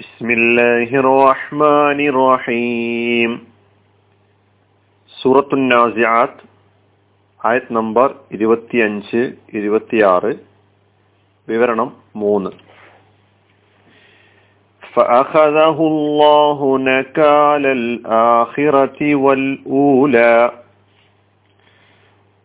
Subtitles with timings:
[0.00, 3.30] بسم الله الرحمن الرحيم
[5.14, 6.42] സൂറത്തു നാസിയാത്ത്
[7.40, 9.20] ആയത് നമ്പർ ഇരുപത്തിയഞ്ച്
[9.58, 10.32] ഇരുപത്തിയാറ്
[11.48, 12.50] വിവരണം മൂന്ന്
[14.82, 16.58] فأخذه الله
[16.90, 20.34] نكال الآخرة والأولى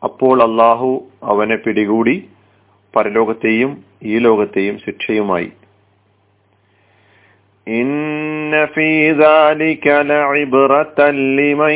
[0.02, 0.90] അപ്പോൾ അള്ളാഹു
[1.24, 2.16] അവനെ പിടികൂടി
[2.94, 3.72] പരലോകത്തെയും
[4.04, 5.50] ഈ ലോകത്തെയും ശിക്ഷയുമായി
[7.68, 7.92] إن
[8.68, 11.00] في ذلك لعبرة
[11.40, 11.76] لمن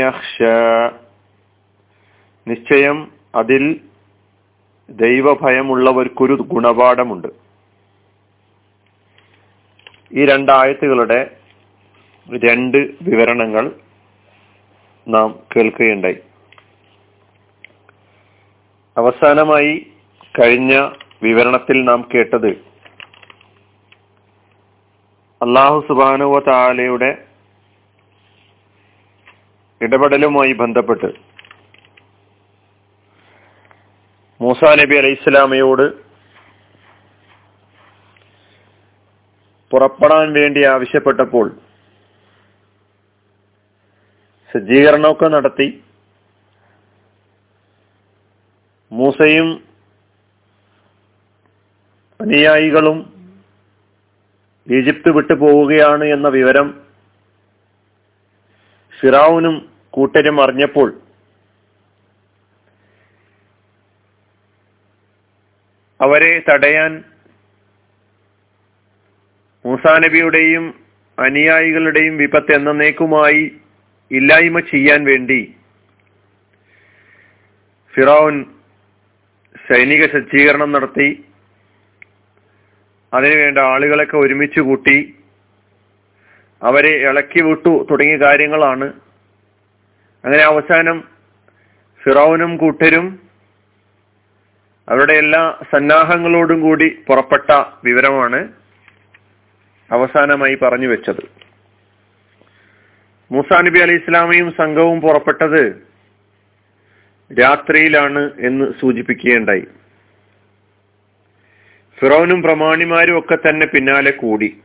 [0.00, 0.62] يخشى
[2.46, 2.98] നിശ്ചയം
[3.34, 3.62] അതിൽ
[4.88, 7.28] ദൈവഭയമുള്ളവർക്കൊരു ഗുണപാഠമുണ്ട്
[10.12, 11.18] ഈ രണ്ടായത്തുകളുടെ
[12.26, 12.78] രണ്ട്
[13.08, 13.64] വിവരണങ്ങൾ
[15.06, 16.18] നാം കേൾക്കുകയുണ്ടായി
[18.96, 19.74] അവസാനമായി
[20.34, 20.72] കഴിഞ്ഞ
[21.22, 22.50] വിവരണത്തിൽ നാം കേട്ടത്
[25.43, 27.11] അള്ളാഹു സുബാനുവ താലയുടെ
[29.81, 31.09] ഇടപെടലുമായി ബന്ധപ്പെട്ട്
[34.39, 35.85] മൂസ നബി അലൈഹി ഇസ്ലാമയോട്
[39.71, 41.47] പുറപ്പെടാൻ വേണ്ടി ആവശ്യപ്പെട്ടപ്പോൾ
[44.51, 45.67] സജ്ജീകരണമൊക്കെ നടത്തി
[48.91, 49.49] മൂസയും
[52.19, 52.97] അനുയായികളും
[54.67, 56.67] ഈജിപ്ത് വിട്ടു പോവുകയാണ് എന്ന വിവരം
[58.99, 59.55] ഫിറാവുനും
[59.89, 60.89] കൂട്ടരും അറിഞ്ഞപ്പോൾ
[65.99, 67.03] അവരെ തടയാൻ
[69.65, 70.63] മൂസാ നബിയുടെയും
[71.17, 73.43] അനുയായികളുടെയും വിപത്ത് എന്നേക്കുമായി
[74.11, 75.55] ഇല്ലായ്മ ചെയ്യാൻ വേണ്ടി
[77.93, 78.45] ഫിറോൻ
[79.67, 81.25] സൈനിക സജ്ജീകരണം നടത്തി.
[83.13, 85.15] അതിനുവേണ്ട ആളുകളൊക്കെ ഒരുമിച്ച് കൂട്ടി
[86.63, 88.93] അവരെ ഇളക്കി വിട്ടു തുടങ്ങിയ കാര്യങ്ങളാണ്.
[90.25, 91.03] അങ്ങനെ അവസാനം
[92.03, 93.19] ഫിറോനും കൂട്ടരും
[94.89, 98.49] അവരുടെ എല്ലാ സന്നാഹങ്ങളോടും കൂടി പുറപ്പെട്ട വിവരമാണ്
[99.91, 101.23] അവസാനമായി പറഞ്ഞു വെച്ചത്.
[103.31, 105.85] മൂസാ നബി അലി ഇസ്ലാമയും സംഘവും പുറപ്പെട്ടത്
[107.41, 109.65] രാത്രിയിലാണ് എന്ന് സൂചിപ്പിക്കുകയുണ്ടായി.
[112.03, 114.61] ഫിറോനും പ്രമാണിമാരും ഒക്കെ തന്നെ പിന്നാലെ കൂടി.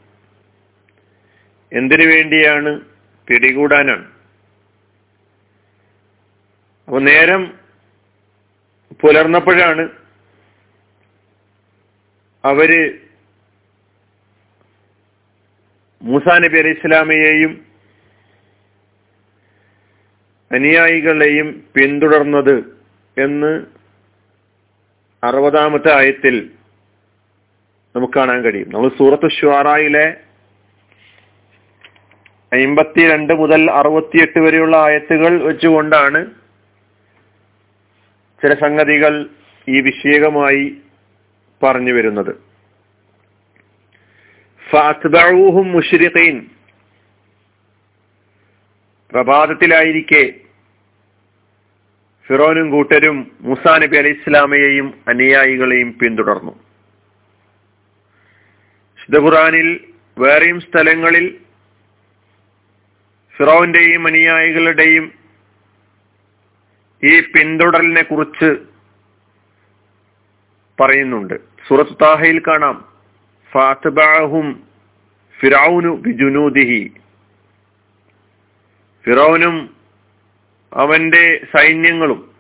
[1.73, 2.81] എന്തിനു വേണ്ടിയാണ്
[3.29, 4.05] പിടികൂടാനാണ്?
[6.89, 7.43] അപ്പൊ നേരം
[9.01, 9.85] പുലർന്നപ്പോഴാണ്
[12.45, 13.01] അവർ
[16.03, 17.65] മൂസാ നബി അലി ഇസ്ലാമയെയും
[20.53, 22.57] അനുയായികളെയും പിന്തുടർന്നത്
[23.17, 23.67] എന്ന്
[25.27, 26.58] അറുപതാമത്തെ ആയത്തിൽ
[27.97, 28.69] നമുക്ക് കാണാൻ കഴിയും.
[28.69, 30.17] നമ്മൾ സൂറത്ത് ഷുവാറായിലെ
[32.53, 36.27] അമ്പത്തിരണ്ട് മുതൽ അറുപത്തിയെട്ട് വരെയുള്ള ആയത്തുകൾ വെച്ചുകൊണ്ടാണ്
[38.43, 39.27] ചില സംഗതികൾ
[39.69, 40.77] ഈ വിഷയകമായി
[41.63, 42.35] പറഞ്ഞു വരുന്നത്.
[44.71, 46.47] ഫാത്ബഊഹും മുഷ്രിഖീൻ.
[49.13, 50.35] പ്രഭാതത്തിലായിരിക്കെ
[52.27, 56.68] ഫിറോനും കൂട്ടരും മുസാ നബി അലി ഇസ്ലാമയെയും അനുയായികളെയും പിന്തുടർന്നു.
[59.17, 61.41] ഖുറാനിൽ വേറെയും സ്ഥലങ്ങളിൽ
[63.37, 65.13] ഫിറോവിന്റെയും അനുയായികളുടെയും
[67.05, 68.57] ഈ പിന്തുടരലിനെ കുറിച്ച്
[70.81, 71.35] പറയുന്നുണ്ട്.
[71.69, 72.93] സൂറത്ത് താഹയിൽ കാണാം.
[73.53, 74.63] ഫാത്തബാഹും
[75.41, 76.93] ഫിറൌനു ബിജുനൂദിഹി.
[79.07, 79.77] ഫിറോനും
[80.73, 82.35] അവന്റെ സൈന്യങ്ങളും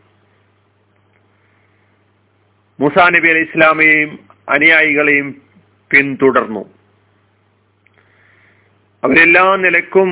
[2.80, 4.18] മുസാ നബി അലി ഇസ്ലാമയെയും
[4.48, 5.47] അനുയായികളെയും
[5.90, 6.64] പിന്തുടർന്നു.
[9.02, 10.08] അവരെല്ലാ നിലക്കും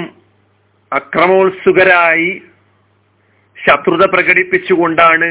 [0.92, 2.30] അക്രമോത്സുകരായി
[3.56, 5.28] ശത്രുത പ്രകടിപ്പിച്ചുകൊണ്ടാണ്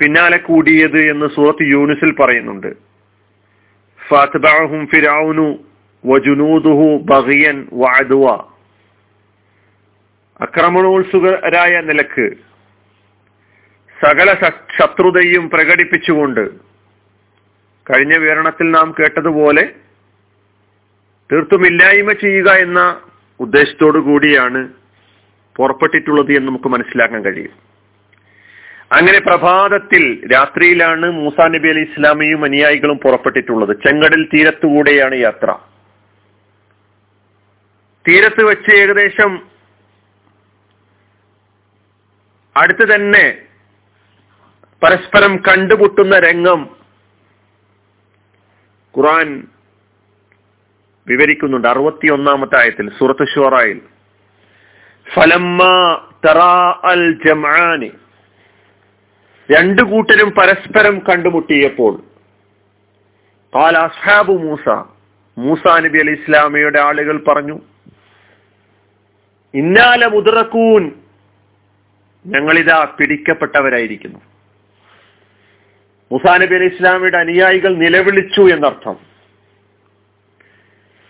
[0.00, 2.70] പിന്നാലെ കൂടിയത് എന്ന് സൂറത്ത് യൂനുസിൽ പറയുന്നുണ്ട്.
[4.00, 5.48] ഫാത്ബഅഹും ഫിറഔനു
[6.04, 8.26] വജുനൂദുഹു ബഗിയൻ വാദുവ
[10.40, 12.26] അക്രമണോത്സുകരായ നിലയ്ക്ക്
[13.96, 14.28] സകല
[14.78, 16.44] ശത്രുതയും പ്രകടിപ്പിച്ചുകൊണ്ട്
[17.90, 19.74] കഴിഞ്ഞ വിവരണത്തിൽ നാം കേട്ടതുപോലെ
[21.32, 23.00] തീർത്തുമില്ലായ്മ ചെയ്യുക എന്ന
[23.40, 24.68] ഉദ്ദേശത്തോടു കൂടിയാണ്
[25.56, 27.50] പുറപ്പെട്ടിട്ടുള്ളത് എന്ന് നമുക്ക് മനസ്സിലാക്കാൻ കഴിയും.
[28.92, 33.76] അങ്ങനെ പ്രഭാതത്തിൽ രാത്രിയിലാണ് മൂസാ നബി അലി ഇസ്ലാമിയും അനുയായികളും പുറപ്പെട്ടിട്ടുള്ളത്.
[33.76, 35.58] ചെങ്കടൽ തീരത്തുകൂടെയാണ് യാത്ര.
[38.08, 39.42] തീരത്ത് വെച്ച് ഏകദേശം
[42.56, 43.38] അടുത്ത് തന്നെ
[44.82, 46.83] പരസ്പരം കണ്ടുമുട്ടുന്ന രംഗം
[48.98, 49.48] ഖുറാൻ
[51.06, 51.68] വിവരിക്കുന്നുണ്ട്.
[51.68, 53.80] അറുപത്തി ഒന്നാമത്തെ ആയത്തിൽ സൂറത്ത് ഷുറായിൽ.
[55.14, 55.62] ഫലമ്മ
[56.84, 57.90] അൽ ജമാനി
[59.52, 62.02] രണ്ടു കൂട്ടരും പരസ്പരം കണ്ടുമുട്ടിയപ്പോൾ
[63.54, 64.68] കാല അസ്ഹാബു മൂസ
[65.38, 67.60] മൂസ നബി അലി ഇസ്ലാമയുടെ ആളുകൾ പറഞ്ഞു
[69.54, 70.92] ഇന്നാല മുതിറക്കൂൻ
[72.26, 74.33] ഞങ്ങളിതാ പിടിക്കപ്പെട്ടവരായിരിക്കുന്നു.
[76.14, 78.94] മുസാ നബി അലി ഇസ്ലാമിയുടെ അനുയായികൾ നിലവിളിച്ചു എന്നർത്ഥം.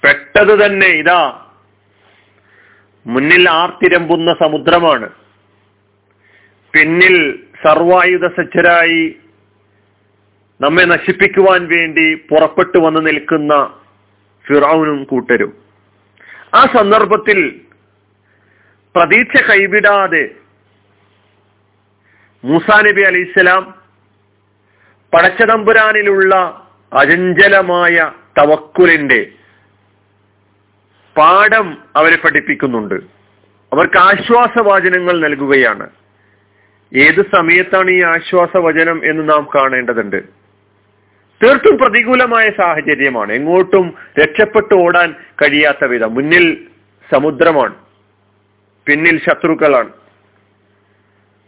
[0.05, 1.47] പെട്ടത് തന്നെ ഇതാ.
[3.07, 5.11] മുന്നിൽ ആർത്തിരമ്പുന്ന സമുദ്രമാണ്.
[6.73, 9.17] പിന്നിൽ സർവായുധ സജ്ജരായി
[10.61, 13.79] നമ്മെ നശിപ്പിക്കുവാൻ വേണ്ടി പുറപ്പെട്ടു വന്ന് നിൽക്കുന്ന
[14.49, 15.57] ഫിറൌനും കൂട്ടരും.
[16.55, 17.61] ആ സന്ദർഭത്തിൽ
[18.97, 20.31] പ്രതീക്ഷ കൈവിടാതെ
[22.45, 23.84] മൂസാ നബി അലൈഹിസ്സലാം
[25.15, 26.35] പടച്ചതമ്പുരാനിലുള്ള
[26.93, 29.27] അചഞ്ചലമായ തവക്കുലിന്റെ
[31.17, 32.95] പാഠം അവരെ പഠിപ്പിക്കുന്നുണ്ട്.
[33.73, 35.91] അവർക്ക് ആശ്വാസവാചനങ്ങൾ നൽകുകയാണ്.
[36.97, 40.23] ഏത് സമയത്താണ് ഈ ആശ്വാസവചനം എന്ന് നാം കാണേണ്ടതുണ്ട്.
[41.45, 43.33] തീർത്തും പ്രതികൂലമായ സാഹചര്യമാണ്.
[43.33, 46.15] എങ്ങോട്ടും രക്ഷപ്പെട്ടു ഓടാൻ കഴിയാത്ത വിധം.
[46.15, 46.67] മുന്നിൽ
[47.13, 47.75] സമുദ്രമാണ്.
[48.87, 50.04] പിന്നിൽ ശത്രുക്കളാണ്.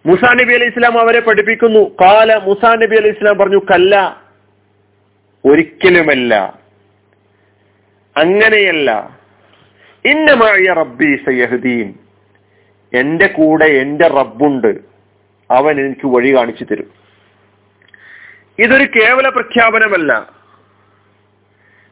[0.06, 1.96] മുസാ നബി അലൈഹി ഇസ്ലാം അവരെ പഠിപ്പിക്കുന്നു.
[2.00, 4.22] കാല മുസാ നബി അലൈഹി ഇസ്ലാം പറഞ്ഞു കല്ല.
[5.44, 6.58] ഒരിക്കലുമല്ല.
[8.16, 9.18] അങ്ങനെയല്ല.
[10.04, 11.94] ഇന്നമായ റബ്ബി സയ്യഹദീൻ.
[12.94, 14.78] എന്റെ കൂടെ എന്റെ റബ്ബുണ്ട്.
[15.50, 16.90] അവൻ എനിക്ക് വഴി കാണിച്ചു തരും.
[18.58, 20.32] ഇതൊരു കേവല പ്രഖ്യാപനമല്ല.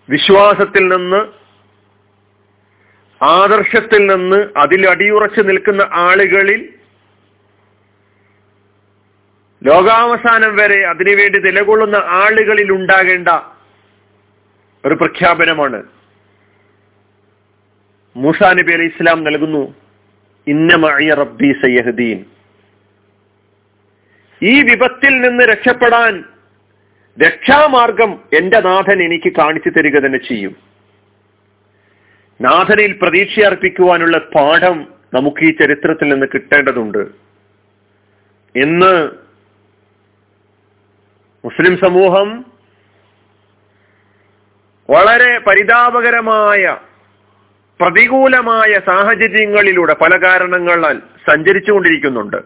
[0.09, 1.27] വിശ്വാസത്തിൽ നിന്ന്
[3.25, 6.74] ആദർശത്തിൽ നിന്ന് അതിൽ അടിയുറച്ചു നിൽക്കുന്ന ആളുകളിൽ
[9.67, 13.29] ലോകാവസാനം വരെ അതിനുവേണ്ടി നിലകൊള്ളുന്ന ആളുകളിൽ ഉണ്ടാകേണ്ട
[14.85, 15.83] ഒരു പ്രഖ്യാപനമാണ്.
[18.17, 19.75] മൂസാ നബി അലി ഇസ്ലാം നൽകുന്നു
[20.47, 22.25] ഇന്നമഅയ റബ്ബി സയ്യഹദീൻ.
[24.43, 26.25] ഈ വിപത്തിൽ നിന്ന് രക്ഷപ്പെടാൻ
[27.23, 30.57] രക്ഷാമാർഗം എന്റെ നാഥൻ എനിക്ക് കാണിച്ചു തരിക തന്നെ ചെയ്യും.
[32.41, 36.99] നാഥനിൽ പ്രതീക്ഷ അർപ്പിക്കുവാനുള്ള പാഠം നമുക്ക് ഈ ചരിത്രത്തിൽ നിന്ന് കിട്ടേണ്ടതുണ്ട്.
[38.57, 39.24] ഇന്ന്
[41.44, 42.44] മുസ്ലിം സമൂഹം
[44.91, 46.76] വളരെ പരിതാപകരമായ
[47.81, 52.37] പ്രതികൂലമായ സാഹചര്യങ്ങളിലൂടെ പല കാരണങ്ങളാൽ സഞ്ചരിച്ചുകൊണ്ടിരിക്കുന്നുണ്ട്.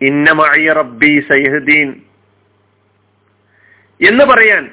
[0.00, 2.02] ഇന്നമായി റബ്ബി സൈഹുദ്ദീൻ
[4.08, 4.70] എന്ന് പറയാൻ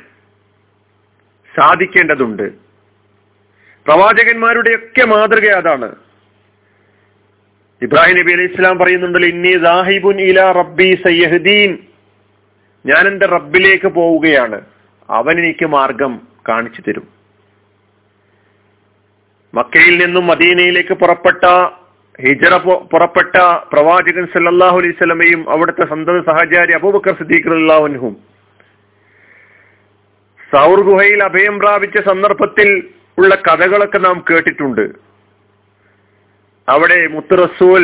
[1.57, 2.53] സാധിക്കേണ്ടതുണ്ട്.
[3.87, 5.95] പ്രവാചകന്മാരുടെയൊക്കെ മാതൃക അതാണ്.
[7.81, 11.94] ഇബ്രാഹിം നബി അലൈഹി ഇസ്ലാം പറയുന്നുണ്ടല്ലോ ഇന്നി ദാഹിബുൻ ഇല റബ്ബി സയ്യഹുദ്ദീൻ.
[12.85, 14.61] ഞാൻ എന്റെ റബ്ബിലേക്ക് പോവുകയാണ്.
[15.09, 16.13] അവൻ എനിക്ക് മാർഗം
[16.49, 17.07] കാണിച്ചു തരും.
[19.53, 21.45] മക്കയിൽ നിന്നും മദീനയിലേക്ക് പുറപ്പെട്ട
[22.21, 22.55] ഹിജറ
[22.93, 23.35] പുറപ്പെട്ട
[23.73, 28.13] പ്രവാചകൻ സല്ലാഹു അലൈഹി സ്വലമയും അവിടുത്തെ സന്തത സഹചാരി അബൂബക്കർ സിദ്ദീഖ് അള്ളാഹുൻഹും
[30.53, 32.69] സൗർ ഗുഹയിൽ അഭയം പ്രാപിച്ച സന്ദർഭത്തിൽ
[33.17, 34.85] ഉള്ള കഥകളൊക്കെ നാം കേട്ടിട്ടുണ്ട്.
[36.69, 37.83] അവിടെ മുത്ത് റസൂൽ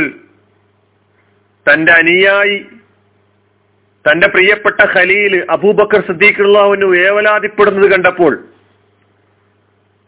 [1.67, 2.65] തന്റെ അനുയായി
[4.05, 8.33] തന്റെ പ്രിയപ്പെട്ട ഖലീൽ അബൂബക്കർ സിദ്ദീഖുള്ളാഹുവിന് വേവലാതിപ്പെടുന്നത് കണ്ടപ്പോൾ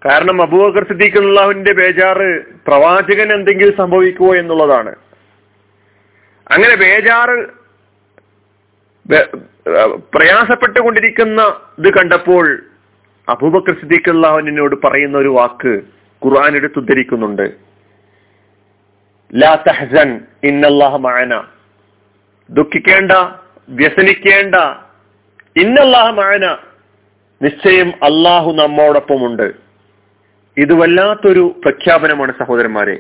[0.02, 2.30] കാരണം അബൂബക്കർ സിദ്ദീഖുള്ളാഹുവിന്റെ ബേജാറ്
[2.68, 4.94] പ്രവാചകൻ എന്തെങ്കിലും സംഭവിക്കുമോ എന്നുള്ളതാണ്.
[6.48, 7.36] അങ്ങനെ ബേജാറ്
[10.14, 11.42] പ്രയാസപ്പെട്ടുകൊണ്ടിരിക്കുന്ന
[11.78, 12.46] ഇത് കണ്ടപ്പോൾ
[13.28, 15.74] അബൂബക്കർ സിദ്ദീഖുള്ളാഹുവിനോട് പറയുന്ന ഒരു വാക്ക്
[16.22, 17.46] ഖുർആൻ എടുത്തുദ്ധരിക്കുന്നുണ്ട്
[19.34, 20.10] ലാ തഹ്സൻ
[22.50, 23.12] ദുഃഖിക്കേണ്ട
[23.70, 24.56] വ്യസനിക്കേണ്ട.
[25.62, 26.58] ഇന്നല്ലാഹ മഅന
[27.42, 29.54] നിശ്ചയം അള്ളാഹു നമ്മോടൊപ്പമുണ്ട്.
[30.58, 32.96] ഇത് വല്ലാത്തൊരു പ്രഖ്യാപനമാണ് സഹോദരന്മാരെ.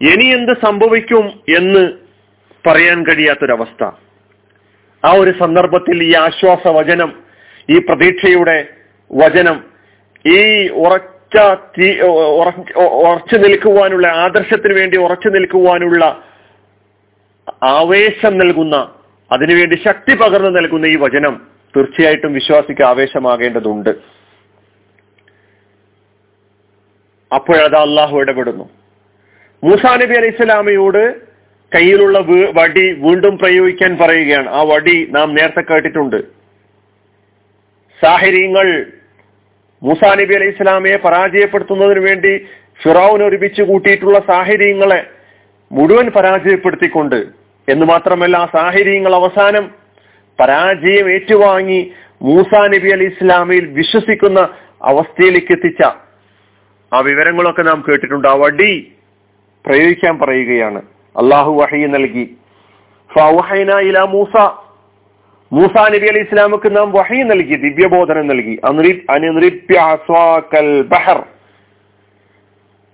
[0.00, 1.26] ഇനി എന്ത് സംഭവിക്കും
[1.56, 1.92] എന്ന്
[2.66, 3.90] പറയാൻ കഴിയാത്തൊരവസ്ഥ.
[5.04, 7.22] ആ ഒരു സന്ദർഭത്തിൽ ഈ ആശ്വാസ വചനം
[7.70, 8.66] ഈ പ്രതീക്ഷയുടെ
[9.12, 9.64] വചനം
[10.26, 11.38] ഈ ഉറച്ച
[13.04, 16.29] ഉറച്ചു നിൽക്കുവാനുള്ള ആദർശത്തിന് വേണ്ടി ഉറച്ചു നിൽക്കുവാനുള്ള
[17.62, 18.94] ആവേശം നൽകുന്ന
[19.32, 23.90] അതിനുവേണ്ടി ശക്തി പകർന്നു നൽകുന്ന ഈ വചനം തീർച്ചയായിട്ടും വിശ്വാസിക്ക് ആവേശമാകേണ്ടതുണ്ട്.
[27.34, 28.70] അപ്പോഴത് അള്ളാഹു ഇടപെടുന്നു.
[29.64, 31.20] മൂസാ നബി അലൈഹി സ്വലാമയോട്
[31.74, 32.18] കയ്യിലുള്ള
[32.54, 34.48] വടി വീണ്ടും പ്രയോഗിക്കാൻ പറയുകയാണ്.
[34.50, 36.16] ആ വടി നാം നേരത്തെ കേട്ടിട്ടുണ്ട്.
[38.02, 38.86] സാഹചര്യങ്ങൾ
[39.82, 42.46] മൂസാ നബി അലൈഹി സ്വലാമയെ പരാജയപ്പെടുത്തുന്നതിന് വേണ്ടി
[42.82, 45.06] ഫിറൌൻ ഒരുമിച്ച് കൂട്ടിയിട്ടുള്ള സാഹചര്യങ്ങളെ
[45.72, 47.26] മുഴുവൻ പരാജയപ്പെടുത്തിക്കൊണ്ട്
[47.68, 49.70] എന്ന് മാത്രമല്ല ആ സാഹചര്യങ്ങൾ അവസാനം
[50.40, 54.48] പരാജയം ഏറ്റുവാങ്ങി മൂസാ നബി അലി ഇസ്ലാമിയിൽ വിശ്വസിക്കുന്ന
[54.82, 55.86] അവസ്ഥയിലേക്ക് എത്തിച്ച
[56.92, 58.28] ആ വിവരങ്ങളൊക്കെ നാം കേട്ടിട്ടുണ്ട്.
[58.28, 58.92] ആ വടി
[59.66, 60.82] പ്രയോഗിക്കാൻ പറയുകയാണ്.
[61.16, 62.36] അള്ളാഹു വഹി നൽകി.
[64.08, 64.36] മൂസ.
[65.52, 68.60] മൂസ നബി അലി ഇസ്ലാമുക്ക് നാം വഹി നൽകി ദിവ്യബോധനം നൽകി.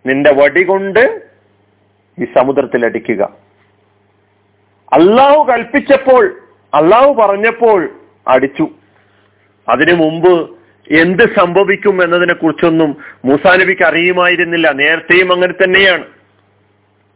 [0.07, 1.26] നിന്റെ വടി കൊണ്ട്
[2.21, 3.23] ഈ സമുദ്രത്തിൽ അടിക്കുക.
[4.93, 6.41] അള്ളാഹു കൽപ്പിച്ചപ്പോൾ
[6.75, 8.69] അള്ളാഹു പറഞ്ഞപ്പോൾ അടിച്ചു.
[9.69, 10.57] അതിനു മുമ്പ്
[10.91, 14.73] എന്ത് സംഭവിക്കും എന്നതിനെ കുറിച്ചൊന്നും മൂസാ നബിക്ക് അറിയുമായിരുന്നില്ല.
[14.73, 16.05] നേരത്തെയും അങ്ങനെ തന്നെയാണ്.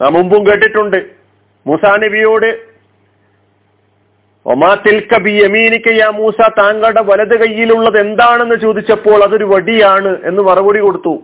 [0.00, 1.10] നാം മുമ്പും കേട്ടിട്ടുണ്ട്.
[1.66, 2.70] മൂസാ നബിയോട്
[6.12, 11.22] മൂസ താങ്കളുടെ വലത് കൈയിലുള്ളത് എന്താണെന്ന് ചോദിച്ചപ്പോൾ അതൊരു വടിയാണ് എന്ന് മറുപടി കൊടുത്തു.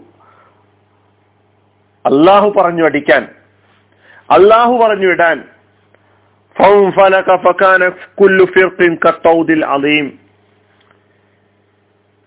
[2.06, 3.35] അള്ളാഹു പറഞ്ഞു അടിക്കാൻ.
[4.30, 5.38] അള്ളാഹു പറഞ്ഞു വിടാൻ.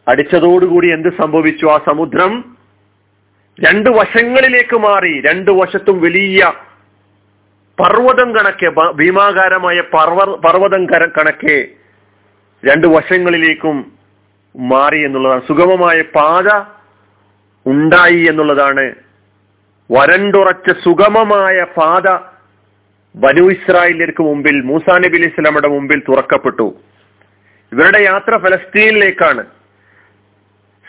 [0.08, 1.66] അടിച്ചതോടുകൂടി എന്ത് സംഭവിച്ചു?
[1.66, 2.56] ആ സമുദ്രം
[3.60, 6.52] രണ്ട് വശങ്ങളിലേക്ക് മാറി രണ്ട് വശത്തും വലിയ
[7.78, 11.58] പർവതം കണക്കെ ഭീമാകാരമായ പർവ പർവതം കണക്കെ
[12.64, 13.78] രണ്ട് വശങ്ങളിലേക്കും
[14.56, 15.48] മാറി എന്നുള്ളതാണ്.
[15.48, 16.48] സുഗമമായ പാത
[17.66, 19.09] ഉണ്ടായി എന്നുള്ളതാണ്
[19.92, 22.08] വരണ്ടുറച്ച സുഗമമായ പാത
[23.16, 26.76] ബനു ഇസ്രായേലിയർക്ക് മുമ്പിൽ മൂസാ നബി അലൈഹി സ്വലാമയുടെ മുമ്പിൽ തുറക്കപ്പെട്ടു.
[27.72, 29.46] ഇവരുടെ യാത്ര ഫലസ്തീനിലേക്കാണ്.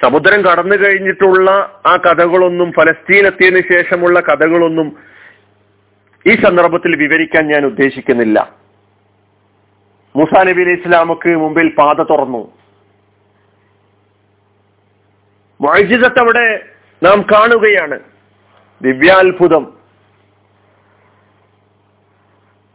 [0.02, 1.50] സമുദ്രം കടന്നു കഴിഞ്ഞിട്ടുള്ള
[1.86, 4.96] ആ കഥകളൊന്നും ഫലസ്തീൻ എത്തിയതിന് ശേഷമുള്ള കഥകളൊന്നും
[6.26, 8.54] ഈ സന്ദർഭത്തിൽ വിവരിക്കാൻ ഞാൻ ഉദ്ദേശിക്കുന്നില്ല.
[10.16, 12.52] മൂസാ നബി അലൈഹി ഇസ്ലാമക്ക് മുമ്പിൽ പാത തുറന്നു.
[15.60, 16.64] മൊഴിജിതത്ത് അവിടെ
[17.02, 18.00] നാം കാണുകയാണ്.
[18.82, 19.64] ദിവ്യാത്ഭുതം.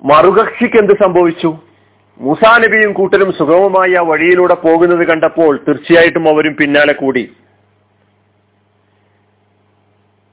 [0.03, 1.57] മറുകക്ഷിക്ക് എന്ത് സംഭവിച്ചു?
[2.19, 7.23] മൂസാ നബിയും കൂട്ടരും സുഗമമായി ആ വഴിയിലൂടെ പോകുന്നത് കണ്ടപ്പോൾ തീർച്ചയായിട്ടും അവരും പിന്നാലെ കൂടി.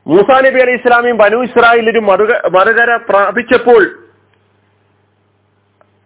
[0.07, 3.83] മൂസാ നബി അലൈഹി ഇസ്ലാമിയും ബനു ഇസ്രായേലിലും മറുക മറുകര പ്രാപിച്ചപ്പോൾ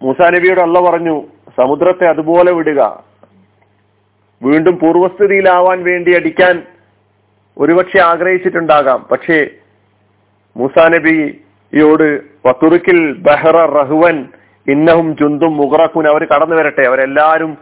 [0.03, 3.05] മൂസാ നബിയോട് അള്ള പറഞ്ഞു സമുദ്രത്തെ അതുപോലെ വിടുക.
[4.43, 6.63] വീണ്ടും പൂർവസ്ഥിതിയിലാവാൻ വേണ്ടി അടിക്കാൻ
[7.57, 9.07] ഒരുപക്ഷെ ആഗ്രഹിച്ചിട്ടുണ്ടാകാം.
[9.11, 9.39] പക്ഷേ
[10.57, 12.09] മൂസാ നബിയോട്
[12.47, 12.99] വത്തുറുക്കിൽ
[13.29, 14.17] ബഹ്റ റഹുവൻ
[14.67, 16.83] ഇന്നഹും ചുന്തും മുഗറക്കുൻ അവർ കടന്നു വരട്ടെ.
[16.87, 17.53] അവരെല്ലാവരും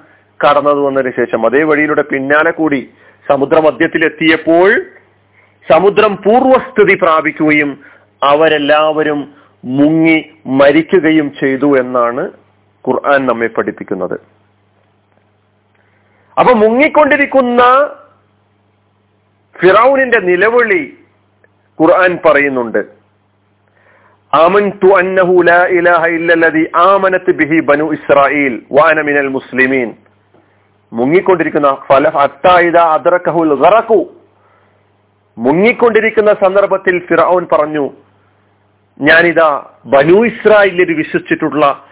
[0.40, 2.80] കടന്നത് വന്നതിന് ശേഷം അതേ വഴിയിലൂടെ പിന്നാലെ കൂടി
[3.26, 4.70] സമുദ്രമധ്യത്തിലെത്തിയപ്പോൾ
[5.66, 7.70] സമുദ്രം പൂർവസ്ഥിതി പ്രാപിക്കുകയും
[8.22, 9.20] അവരെല്ലാവരും
[9.64, 12.22] മുങ്ങി മരിക്കുകയും ചെയ്തു എന്നാണ്
[12.84, 14.16] ഖുർആൻ നമ്മെ പഠിപ്പിക്കുന്നത്.
[16.36, 17.62] അപ്പൊ മുങ്ങിക്കൊണ്ടിരിക്കുന്ന
[19.62, 20.98] ഫിറൌനിന്റെ നിലവിളി
[21.82, 22.78] ഖുർആൻ പറയുന്നുണ്ട്.
[24.94, 26.06] അന്നഹു ലാ ഇലാഹ
[27.30, 29.94] ബിഹി ഇസ്രായീൽ വാന മിനൽ മുസ്ലിമീൻ.
[30.92, 31.68] മുങ്ങിക്കൊണ്ടിരിക്കുന്ന
[33.54, 34.14] ഗറഖു.
[35.38, 37.90] മുങ്ങിക്കൊണ്ടിരിക്കുന്ന സന്ദർഭത്തിൽ ഫിറൌൻ പറഞ്ഞു
[39.00, 41.84] ഞാനിതാ ബനു ഇസ്രായേലിൽ വിശ്വസിച്ചിട്ടുള്ള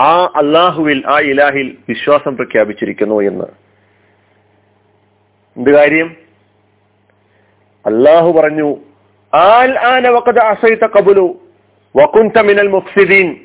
[0.00, 3.44] ആ അള്ളാഹുവിൽ ആ ഇലാഹിൽ വിശ്വാസം പ്രഖ്യാപിച്ചിരിക്കുന്നു എന്ന്.
[5.56, 6.25] എന്ത് കാര്യം?
[7.86, 8.76] അള്ളാഹു പറഞ്ഞു
[9.34, 10.10] ആൽ ആന
[10.86, 11.38] കബുലു
[11.96, 13.36] വക്കുന്ത മിനൽ മുഫ്സിദീൻ.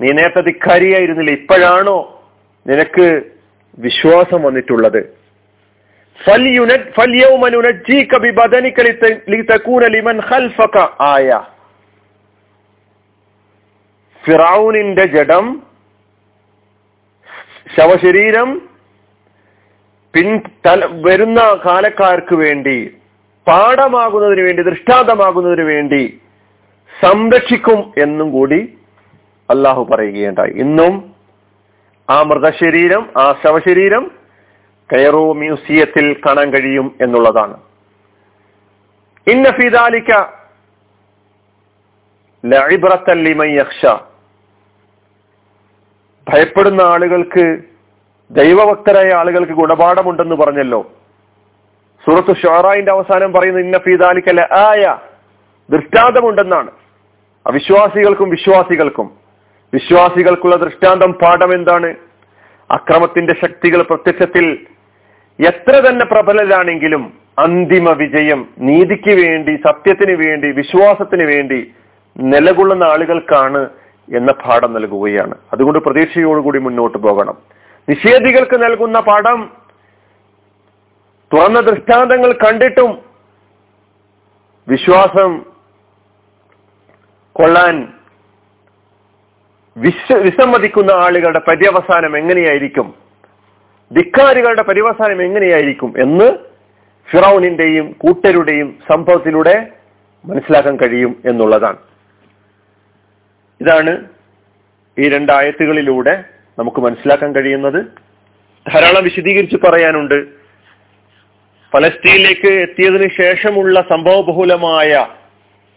[0.00, 1.30] നീ നേരത്തെ ധിക്കാരിയായിരുന്നില്ല?
[1.30, 2.22] ഇപ്പോഴാണോ
[2.66, 3.22] നിനക്ക്
[3.78, 5.18] വിശ്വാസം വന്നിട്ടുള്ളത്?
[14.26, 15.62] ഫിറൌനിന്റെ ജഡം
[17.76, 18.62] ശവശരീരം
[20.14, 22.97] പിൻ തല വരുന്ന കാലക്കാർക്ക് വേണ്ടി
[23.48, 26.20] പാഠമാകുന്നതിന് വേണ്ടി ദൃഷ്ടാന്തമാകുന്നതിന് വേണ്ടി
[27.00, 28.78] സംരക്ഷിക്കും എന്നും കൂടി
[29.50, 30.50] അള്ളാഹു പറയുകയുണ്ടായി.
[30.50, 31.14] ഇന്നും
[32.10, 34.10] ആ മൃതശരീരം ആ ശവശരീരം
[34.92, 37.56] കയറോ മ്യൂസിയത്തിൽ കാണാൻ കഴിയും എന്നുള്ളതാണ്.
[39.26, 40.38] ഇന്ന ഫിദാലിക്ക
[43.54, 43.86] യഖ്ഷ
[46.30, 47.58] ഭയപ്പെടുന്ന ആളുകൾക്ക്
[48.30, 50.97] ദൈവഭക്തരായ ആളുകൾക്ക് ഗുണപാഠമുണ്ടെന്ന് പറഞ്ഞല്ലോ.
[52.06, 54.96] സൂറത്ത് ഷോറായിന്റെ അവസാനം പറയുന്ന ഇന്ന ഫീദാലിക്കല്ല ആയ.
[55.70, 56.70] ദൃഷ്ടാന്തമുണ്ടെന്നാണ്.
[57.46, 59.10] അവിശ്വാസികൾക്കും വിശ്വാസികൾക്കും.
[59.74, 61.94] വിശ്വാസികൾക്കുള്ള ദൃഷ്ടാന്തം പാഠം എന്താണ്?
[62.70, 64.58] അക്രമത്തിന്റെ ശക്തികൾ പ്രത്യക്ഷത്തിൽ
[65.46, 71.72] എത്ര തന്നെ പ്രബലരാണെങ്കിലും അന്തിമ വിജയം നീതിക്ക് വേണ്ടി സത്യത്തിന് വേണ്ടി വിശ്വാസത്തിന് വേണ്ടി
[72.16, 73.68] നിലകൊള്ളുന്ന ആളുകൾക്കാണ്
[74.16, 75.34] എന്ന പാഠം നൽകുകയാണ്.
[75.52, 77.34] അതുകൊണ്ട് പ്രതീക്ഷയോടുകൂടി മുന്നോട്ട് പോകണം.
[77.88, 79.67] നിഷേധികൾക്ക് നൽകുന്ന പാഠം
[81.34, 82.98] തുറന്ന ദൃഷ്ടാന്തങ്ങൾ കണ്ടിട്ടും
[84.68, 85.44] വിശ്വാസം
[87.32, 87.92] കൊള്ളാൻ
[89.76, 92.94] വിശ്വ വിസമ്മതിക്കുന്ന ആളുകളുടെ പര്യവസാനം എങ്ങനെയായിരിക്കും?
[93.92, 96.38] ധിക്കാരികളുടെ പര്യവസാനം എങ്ങനെയായിരിക്കും എന്ന്
[97.10, 99.68] ഫിറൌനിന്റെയും കൂട്ടരുടെയും സംഭവത്തിലൂടെ
[100.24, 101.76] മനസ്സിലാക്കാൻ കഴിയും എന്നുള്ളതാണ്.
[103.60, 104.04] ഇതാണ്
[104.98, 106.24] ഈ രണ്ടായത്തുകളിലൂടെ
[106.58, 107.84] നമുക്ക് മനസ്സിലാക്കാൻ കഴിയുന്നത്.
[108.72, 110.37] ധാരാളം വിശദീകരിച്ച് പറയാനുണ്ട്.
[111.72, 114.90] ഫലസ്തീനിലേക്ക് എത്തിയതിനു ശേഷമുള്ള സംഭവബഹുലമായ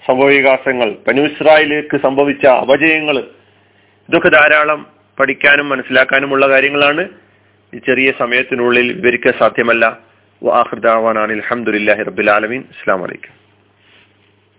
[0.07, 3.17] സംഭവവികാസങ്ങൾ ബനു ഇസ്രായേലിലേക്ക് സംഭവിച്ച അപജയങ്ങൾ
[4.09, 4.79] ഇതൊക്കെ ധാരാളം
[5.17, 7.03] പഠിക്കാനും മനസ്സിലാക്കാനുമുള്ള കാര്യങ്ങളാണ്.
[7.73, 9.85] ഈ ചെറിയ സമയത്തിനുള്ളിൽ വിവരിക്കാൻ സാധ്യമല്ല.
[10.43, 13.40] വാഹൃദാവാനാണ് അലഹമുല്ലാഹി റബുലാലമീൻ അസ്സാം വലൈക്കും